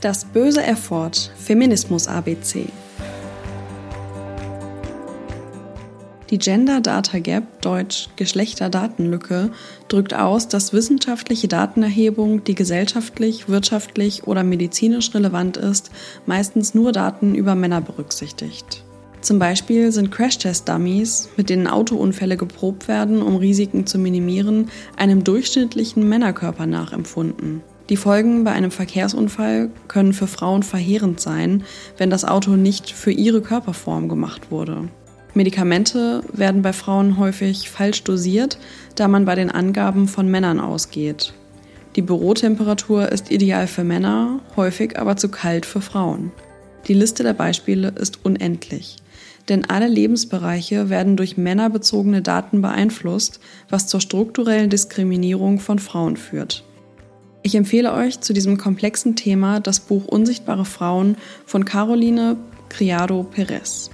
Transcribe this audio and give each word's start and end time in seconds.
Das 0.00 0.24
böse 0.24 0.62
Erford 0.62 1.30
Feminismus 1.36 2.08
ABC. 2.08 2.64
Die 6.30 6.38
Gender 6.38 6.80
Data 6.80 7.18
Gap, 7.18 7.60
deutsch 7.60 8.08
Geschlechterdatenlücke, 8.16 9.50
drückt 9.88 10.14
aus, 10.14 10.48
dass 10.48 10.72
wissenschaftliche 10.72 11.48
Datenerhebung, 11.48 12.44
die 12.44 12.54
gesellschaftlich, 12.54 13.50
wirtschaftlich 13.50 14.26
oder 14.26 14.42
medizinisch 14.42 15.12
relevant 15.14 15.58
ist, 15.58 15.90
meistens 16.24 16.72
nur 16.72 16.92
Daten 16.92 17.34
über 17.34 17.54
Männer 17.54 17.82
berücksichtigt. 17.82 18.82
Zum 19.20 19.38
Beispiel 19.38 19.92
sind 19.92 20.10
Crashtest-Dummies, 20.10 21.28
mit 21.36 21.50
denen 21.50 21.66
Autounfälle 21.66 22.38
geprobt 22.38 22.88
werden, 22.88 23.20
um 23.20 23.36
Risiken 23.36 23.86
zu 23.86 23.98
minimieren, 23.98 24.70
einem 24.96 25.24
durchschnittlichen 25.24 26.08
Männerkörper 26.08 26.64
nachempfunden. 26.64 27.62
Die 27.90 27.96
Folgen 27.96 28.44
bei 28.44 28.52
einem 28.52 28.70
Verkehrsunfall 28.70 29.68
können 29.88 30.12
für 30.12 30.28
Frauen 30.28 30.62
verheerend 30.62 31.18
sein, 31.18 31.64
wenn 31.98 32.08
das 32.08 32.24
Auto 32.24 32.52
nicht 32.52 32.92
für 32.92 33.10
ihre 33.10 33.42
Körperform 33.42 34.08
gemacht 34.08 34.52
wurde. 34.52 34.88
Medikamente 35.34 36.22
werden 36.32 36.62
bei 36.62 36.72
Frauen 36.72 37.18
häufig 37.18 37.68
falsch 37.68 38.04
dosiert, 38.04 38.58
da 38.94 39.08
man 39.08 39.24
bei 39.24 39.34
den 39.34 39.50
Angaben 39.50 40.06
von 40.06 40.28
Männern 40.28 40.60
ausgeht. 40.60 41.34
Die 41.96 42.02
Bürotemperatur 42.02 43.10
ist 43.10 43.32
ideal 43.32 43.66
für 43.66 43.82
Männer, 43.82 44.38
häufig 44.54 44.96
aber 44.96 45.16
zu 45.16 45.28
kalt 45.28 45.66
für 45.66 45.80
Frauen. 45.80 46.30
Die 46.86 46.94
Liste 46.94 47.24
der 47.24 47.34
Beispiele 47.34 47.88
ist 47.88 48.24
unendlich, 48.24 48.98
denn 49.48 49.64
alle 49.64 49.88
Lebensbereiche 49.88 50.90
werden 50.90 51.16
durch 51.16 51.36
männerbezogene 51.36 52.22
Daten 52.22 52.62
beeinflusst, 52.62 53.40
was 53.68 53.88
zur 53.88 54.00
strukturellen 54.00 54.70
Diskriminierung 54.70 55.58
von 55.58 55.80
Frauen 55.80 56.16
führt. 56.16 56.64
Ich 57.42 57.54
empfehle 57.54 57.92
euch 57.92 58.20
zu 58.20 58.32
diesem 58.32 58.58
komplexen 58.58 59.16
Thema 59.16 59.60
das 59.60 59.80
Buch 59.80 60.06
Unsichtbare 60.06 60.64
Frauen 60.64 61.16
von 61.46 61.64
Caroline 61.64 62.36
Criado 62.68 63.22
Perez. 63.22 63.90